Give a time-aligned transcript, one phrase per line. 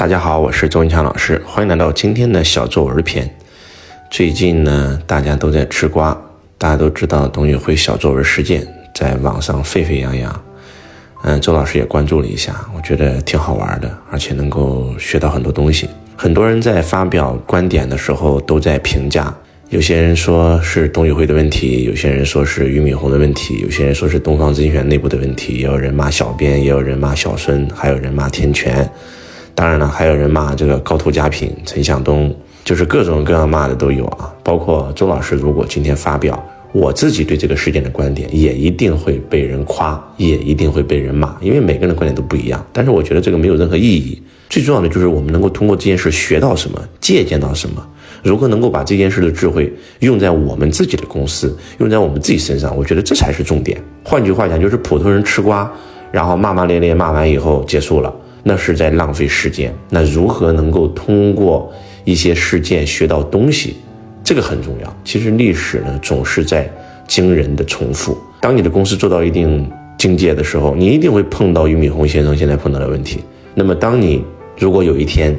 [0.00, 3.30] 大家好，我是周文强老师，欢迎来到今天的小作文篇。
[4.10, 6.18] 最近呢，大家都在吃瓜，
[6.56, 10.42] 大家都知道董宇辉小作文事件在网上沸沸扬扬。
[11.24, 15.86] 嗯，周老师也关注了一下，我觉得挺好玩的，而且能够学到很多东西。
[16.16, 19.30] 很多人在发表观点的时候都在评价，
[19.68, 28.90] 有些人说是董宇辉的问题，有些人说是俞敏洪的问题，有些人说是东方甄选内部的问题，也有人骂小编，也有人骂小孙，还有人骂天权。
[29.54, 34.32] 当然了，还有人骂这个高透佳品、陈向东，就是各种各样骂的都有啊。
[34.42, 36.42] 包括周老师，如果今天发表
[36.72, 42.64] 我自己对这个事件的观点，也一定会被人夸，也一定会被人骂，因为每个人的观点都不一样。
[42.72, 44.20] 但是我觉得这个没有任何意义。
[44.48, 47.86] 最重要的就是我们能够通过这件事学到什么，借鉴到什么，
[48.22, 53.80] 如何能够把这件事的智慧用在我们自己的公司，用在我们自己身上，我觉得这才是重点。
[54.02, 55.70] 换句话讲，就是普通人吃瓜，
[56.10, 58.12] 然后骂骂咧咧，骂完以后结束了。
[58.42, 59.74] 那是在浪费时间。
[59.88, 61.72] 那如何能够通过
[62.04, 63.76] 一些事件学到东西，
[64.24, 64.96] 这个很重要。
[65.04, 66.70] 其实历史呢，总是在
[67.06, 68.16] 惊人的重复。
[68.40, 73.20] 当你的公司做到一定境界的时候，你一定会碰到俞敏洪先生现在碰到的问题。
[73.54, 74.24] 那么，当你
[74.58, 75.36] 如果有一天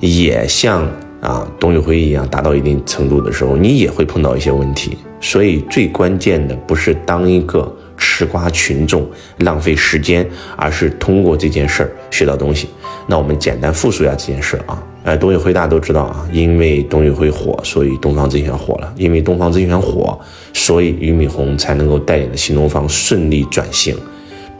[0.00, 0.88] 也像
[1.20, 4.96] 啊董宇辉一样达到一定程度的时候，你也会碰到一些问题。
[5.20, 7.72] 所以，最关键的不是当一个。
[8.00, 12.68] 吃瓜群众浪费时间，而是通过这件事儿学到东西。
[13.06, 14.82] 那我们简单复述一下这件事啊。
[15.02, 20.18] 呃，董宇辉大家都知道啊，因为董宇辉火，所以东方甄选火了；因为东方甄选火，
[20.52, 23.96] 所以俞敏洪才能够带领的新东方顺利转型。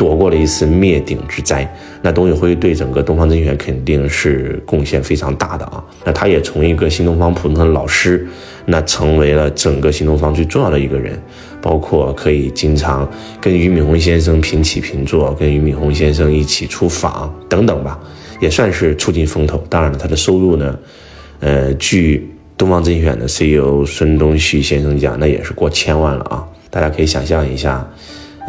[0.01, 1.71] 躲过了一次灭顶之灾，
[2.01, 5.85] 那董宇辉对整个东方甄选肯定是贡献非常大的啊。
[6.07, 8.27] 那他也从一个新东方普通的老师，
[8.65, 11.21] 那成为了整个新东方最重要的一个人，
[11.61, 13.07] 包括可以经常
[13.43, 18.01] 跟俞敏洪先生平起平坐，跟俞敏洪先生一起出访等等吧，
[18.41, 19.63] 也算是出尽风头。
[19.69, 20.79] 当然了，他的收入呢，
[21.41, 26.43] 呃，据东方甄选的 CEO 孙东旭先生讲，那也是过千万了啊。
[26.71, 27.87] 大家可以想象一下。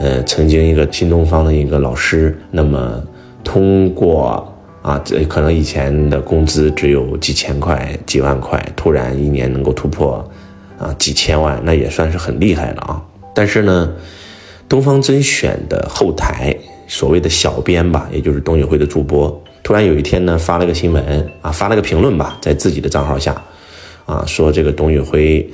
[0.02, 3.00] 呃，曾经一个新东方的一个老师，那么
[3.44, 4.52] 通过
[4.82, 10.28] 啊，这可能以前的工资只有几千块、几万块，突然一年能够突破
[10.80, 13.00] 啊几千万，那也算是很厉害了啊。
[13.36, 13.94] 但是呢，
[14.68, 16.58] 东方甄选的后台
[16.88, 23.40] 所谓的小编吧，也就是董宇辉的主播，突然有一天呢发了个新闻啊，发了个评论吧，在自己的账号下
[24.08, 25.48] 啊，说这个董宇辉。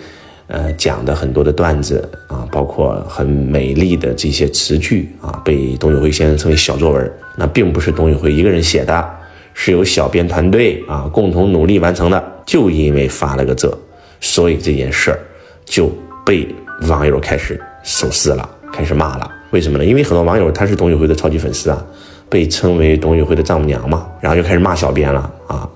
[0.48, 7.12] 呃，讲的很多的段子啊，包括很美丽的这些词句啊，被董宇辉先生称为小作文。
[7.36, 9.10] 那并不是董宇辉一个人写的，
[9.54, 12.24] 是由小编团队啊共同努力完成的。
[12.46, 13.78] 就因为发了个这，
[14.22, 15.20] 所以这件事儿
[15.66, 15.92] 就
[16.26, 16.48] 被
[16.88, 19.30] 网友开始手撕了，开始骂了。
[19.52, 19.84] 为什么呢？
[19.84, 21.86] 因为很多网友他是董宇辉的超级粉丝啊，
[22.30, 25.70] 被称为董宇辉的丈母娘嘛，然后就开始骂小编了啊。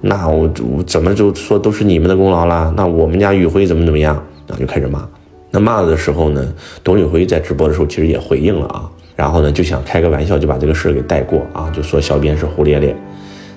[0.00, 0.48] 那我
[0.86, 2.72] 怎么就说都是你们的功劳了？
[2.76, 4.14] 那我们家宇辉怎么怎么样？
[4.46, 5.06] 然后就开始骂。
[5.50, 6.46] 那骂的时候呢，
[6.84, 8.88] 董宇辉在直播的时候其实也回应了啊。
[9.16, 12.94] 然后呢就想开个玩笑，就把这个事给带过啊，就说小编是胡咧咧。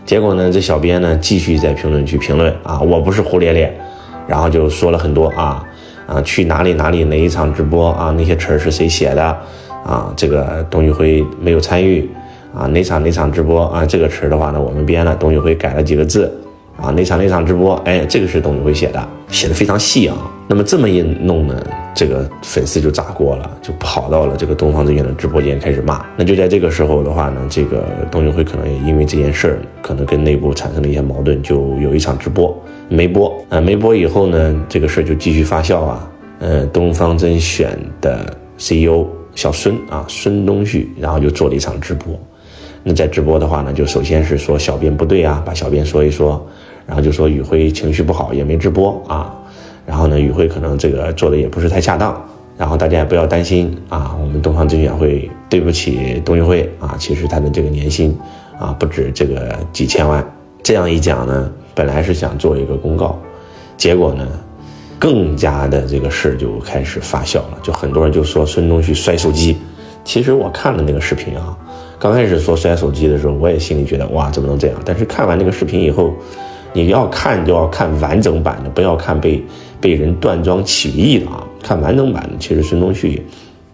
[0.06, 3.80] 结果呢，这小编呢继续在评论区评论啊，我不是胡咧咧。
[4.28, 5.64] 然后就说了很多啊
[6.08, 9.24] 啊，去哪里哪里哪一场直播啊，那些词儿是谁写的
[9.86, 10.12] 啊？
[10.16, 12.10] 这个董宇辉没有参与。
[12.54, 13.86] 啊，哪场哪场直播啊？
[13.86, 16.32] 这个词的话呢，我们编了，董宇辉改了几个字，
[16.78, 17.76] 啊，哪场哪场直播？
[17.86, 20.18] 哎，这个是董宇辉写的，写的非常细啊。
[20.48, 21.64] 那么这么一弄呢，
[21.94, 26.06] 这个粉丝就炸锅了，就跑到了这个东方甄选的直播间开始骂。
[26.18, 32.54] 那就在这个时候的话呢，这个董宇辉可能也因为这件事儿，可能跟内部产生了一些矛盾，就有一场直播
[32.90, 36.12] 没播啊，没播以后呢，这个事儿就继续发酵啊。
[36.40, 38.26] 呃，东方甄选的
[38.58, 42.20] CEO 小孙啊，孙东旭，然后就做了一场直播。
[42.84, 46.44] 那在直播的话呢，就首先是说小编不对啊，把小编说一说，
[46.88, 49.32] 然后就说宇辉情绪不好也没直播啊，
[49.86, 52.20] 然后呢宇辉可能这个做的也不是太恰当，
[52.58, 58.18] 然后大家也不要担心啊，我们东方甄选会对不起董宇辉啊，其实他的这个年薪
[58.58, 60.26] 啊不止这个几千万，
[60.64, 63.16] 这样一讲呢，本来是想做一个公告，
[63.78, 64.28] 结果呢，
[64.98, 69.58] 更加的这个事就开始发酵了，就很多人就说孙东旭摔手机，
[70.04, 71.56] 其实我看了那个视频啊。
[72.02, 74.82] 刚开始说摔手机的时候，我也心里觉得哇，怎么能这样？
[74.84, 76.12] 但是看完那个视频以后，
[76.74, 79.40] 你要看就要看完整版的，不要看被
[79.80, 81.46] 被人断章取义的啊！
[81.62, 83.24] 看完整版的，其实孙东旭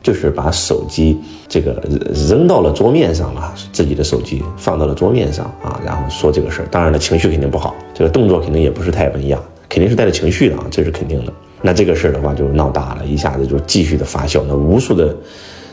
[0.04, 1.82] 就是把手机这个
[2.30, 6.68] 扔到了桌面上了，自己的手机放到了桌面上啊，然后说这个事儿。
[6.70, 9.40] 当然了，情绪肯定不好，这个动作肯定也不是太文雅，
[9.70, 11.32] 肯定是带着情绪的啊，这是肯定的。
[11.62, 15.16] 那这个事儿的话就闹大了，一下子就继续的发酵，那无数的。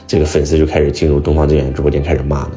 [0.07, 2.53] 这个粉丝就开始进入东方甄选直播间开始骂呢，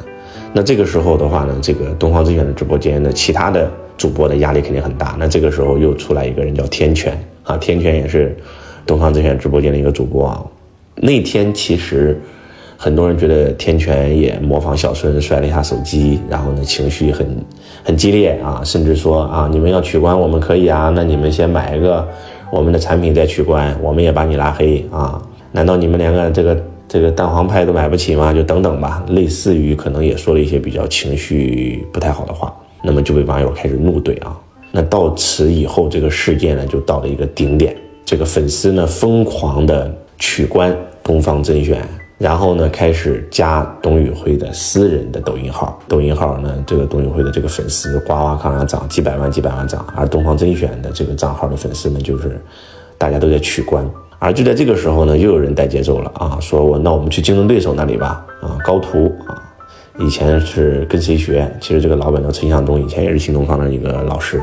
[0.53, 5.15] 那这个时候的话呢，这个东方甄选的直播间的其他的主播的压力肯定很大。
[5.17, 8.35] 那这个时候又出来一个人叫天权啊，天权也是
[8.85, 10.43] 东方甄选直播间的一个主播啊。
[10.95, 12.19] 那天其实
[12.75, 17.27] 很多人觉得天权也模仿小孙摔了一下手机，然后呢情绪很
[17.83, 22.07] 很激烈啊，甚至说啊你们要取关我们可以啊，那你们先买一个
[22.51, 25.21] 我们的产品再取关，我们也把你拉黑啊。
[25.51, 26.55] 难道你们两个这个
[26.87, 28.31] 这个蛋黄派都买不起吗？
[28.33, 34.37] 就等等吧，类似于可能也说了一些比较情绪不太好的话，那么就被网友开始怒怼啊。
[34.71, 37.75] 那到此以后，这个事件呢就到了一个顶点，
[38.05, 41.85] 这个粉丝呢疯狂的取关东方甄选，
[42.17, 52.39] 然后呢开始加董宇辉的私人的抖音号，抖音号呢这个董宇辉的这个粉丝呱呱往上涨，几百万几百万涨，而东方甄选的这个账号的粉丝呢就是
[52.97, 53.85] 大家都在取关。
[54.19, 56.37] 而就在这个时候呢，又有人带节奏了啊！
[56.41, 58.57] 说我那我们去竞争对手那里吧啊！
[58.65, 59.37] 高途啊，
[59.99, 61.47] 以前是跟谁学？
[61.61, 64.41] 其实这个老板叫陈向东，以前也是新东方的一个老师，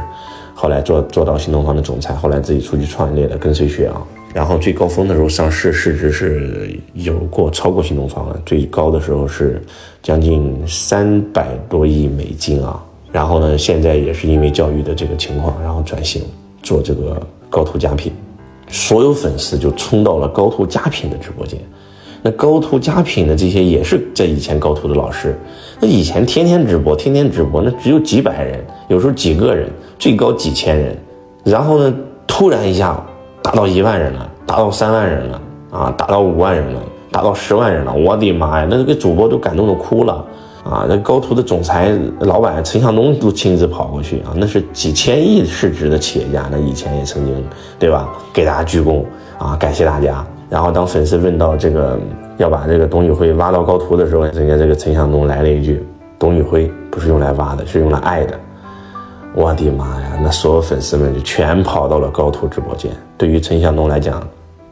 [0.54, 4.00] 后来做做到新东方的总裁，后来自己出去创业的，跟谁学啊？
[4.32, 9.60] 然后最高峰的时候上市市值是有过超过新东方的，最高的时候是
[10.02, 12.80] 将近三百多亿美金啊！
[13.10, 16.22] 然后呢，现在也是因为教育的这个情况，然后转型
[16.62, 18.12] 做这个高途佳品。
[18.74, 21.60] 所有粉丝就冲到了高途佳品的直播间，
[22.22, 25.38] 那高途佳品的这些也是在以前高途的老师，
[25.78, 30.98] 那以前天天直播，天天直播，那只有几百人，有时候几个人，最高几千人，
[31.44, 31.94] 然后呢，
[32.26, 33.00] 突然一下
[33.40, 36.82] 达到一万人了，达到三万人了，啊，达到五万人了，
[37.12, 40.26] 达到十万人了，我的妈呀，那个主播都感动的哭了。
[40.64, 47.44] 啊，那高途的总裁老板陈向东都亲自跑过去啊，那是几千亿市值的企业家，那以前也曾经，
[47.78, 48.08] 对吧？
[48.32, 49.04] 给大家鞠躬
[49.38, 50.26] 啊，感谢大家。
[50.48, 51.98] 然后当粉丝问到这个
[52.38, 55.84] 要把这个董宇辉挖到高途的时候，人家这个陈向东来了一句
[56.18, 58.34] ：“董宇辉不是用来挖的，是用来爱的。”
[59.36, 62.90] 我的妈呀，那所有粉丝们就全跑到了高途直播间。
[63.18, 64.26] 对于陈向东来讲，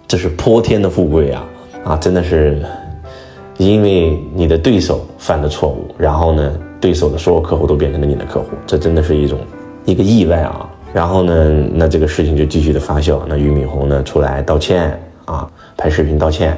[0.09, 1.45] 这是泼天的富贵啊！
[1.85, 2.63] 啊，真的是。
[3.65, 9.39] 因为你的对手犯的错误，然后呢，对手的所有客户都变成了你的客户，这真的是一种
[9.85, 10.69] 一个意外啊。
[10.93, 13.21] 然后呢，那这个事情就继续的发酵。
[13.27, 16.57] 那俞敏洪呢出来道歉啊，拍视频道歉，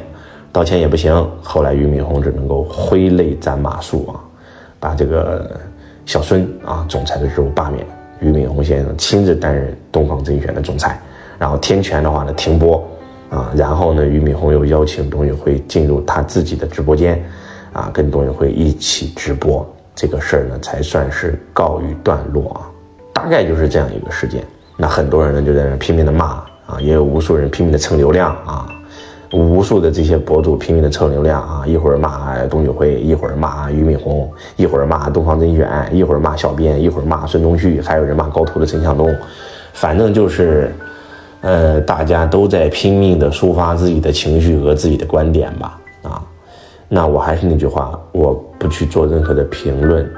[0.52, 1.14] 道歉也不行。
[1.42, 4.20] 后来俞敏洪只能够挥泪斩马谡啊，
[4.80, 5.50] 把这个
[6.06, 7.86] 小孙啊总裁的职务罢免，
[8.20, 11.00] 俞敏洪先生亲自担任东方甄选的总裁，
[11.38, 12.82] 然后天权的话呢停播。
[13.34, 17.20] 啊，然后呢，俞敏洪又邀请董宇辉进入他自己的直播间，
[17.72, 22.70] 啊，跟董宇辉一起直播，这个事儿呢才算是告一段落啊，
[23.12, 24.44] 大概就是这样一个事件。
[24.76, 26.26] 那很多人呢就在那拼命的骂
[26.66, 28.68] 啊，也有无数人拼命的蹭流量啊，
[29.32, 39.12] 无数的这些博主拼命的蹭流量啊，一会儿骂董宇辉，一会儿骂俞敏洪，一会儿骂东方甄选，一会儿骂小编，一会儿骂孙东旭，还有人骂高途的陈向东，
[39.72, 40.72] 反正就是。
[41.44, 46.22] 呃，大家都在拼命的抒发自己的情绪和自己的观点吧，啊，
[46.88, 50.10] 那我还是那句话，我不去做任何的评论，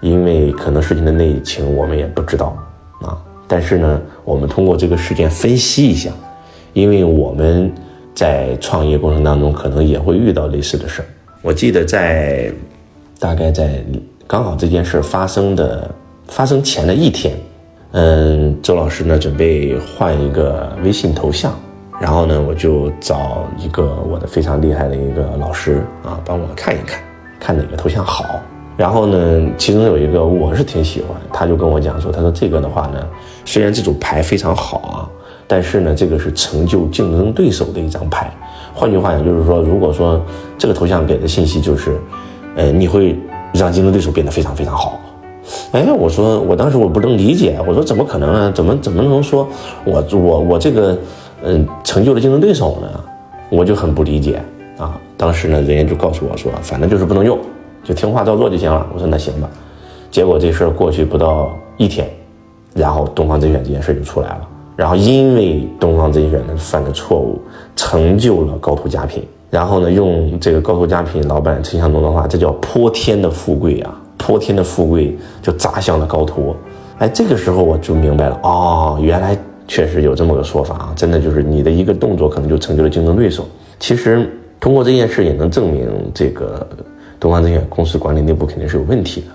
[0.00, 2.56] 因为可能事情的内情我们也不知道，
[3.02, 3.16] 啊，
[3.46, 6.10] 但是呢，我们通过这个事件分析一下，
[6.72, 7.72] 因为我们
[8.12, 11.06] 在创业过程当中可能也会遇到类似的事儿。
[11.40, 12.50] 我记得在
[13.20, 13.80] 大概在
[14.26, 15.88] 刚好这件事发生的
[16.26, 17.32] 发生前的一天。
[17.96, 21.54] 嗯，周老师呢准备换一个微信头像，
[22.00, 27.00] 然后呢我就找一个我的非常厉害的一个老师啊，帮我看一看，
[27.38, 28.40] 看哪个头像好。
[28.76, 32.98] 然后呢，其中有一个我是挺喜欢，他就跟我讲说，他说这个的话呢，
[33.44, 35.08] 虽然这组牌非常好啊，
[35.46, 38.28] 但是呢，这个是成就竞争对手的一张牌。
[38.74, 40.20] 换句话讲，就是说，如果说
[40.58, 41.96] 这个头像给的信息就是，
[42.56, 43.16] 呃，你会
[43.52, 44.98] 让竞争对手变得非常非常好。
[45.72, 48.52] 哎，我说，我当时我不能理解，我说怎么可能呢？
[48.52, 49.46] 怎么怎么能说
[49.84, 50.96] 我我我这个，
[51.42, 52.88] 嗯，成就了竞争对手呢？
[53.50, 54.40] 我就很不理解
[54.78, 54.98] 啊。
[55.16, 57.38] 当时呢，人家就告诉我说，反正就是不能用，
[57.82, 58.86] 就听话照做就行了。
[58.94, 59.48] 我说那行吧。
[60.10, 62.08] 结果这事儿过去不到一天，
[62.74, 64.48] 然后东方甄选这件事就出来了。
[64.76, 67.38] 然后因为东方甄选犯的错误，
[67.76, 69.22] 成就了高途佳品。
[69.50, 74.00] 然后呢，用这个高途佳品老板陈向东的话，这叫泼天的富贵啊。
[74.26, 76.56] 泼天的富贵就砸向了高途，
[76.96, 79.36] 哎，这个时候我就明白了，哦，原来
[79.68, 83.46] 确实有这么个说法啊，真的就是你的一个动作可能就成就了竞争对手。
[83.78, 84.26] 其实
[84.58, 86.66] 通过这件事也能证明，这个
[87.20, 89.26] 东方证券公司管理内部肯定是有问题的。